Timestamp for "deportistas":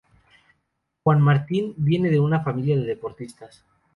2.87-3.63